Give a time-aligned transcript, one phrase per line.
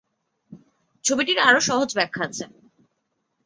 [1.05, 2.45] ছবিটির আরো সহজ ব্যাখ্যা আছে।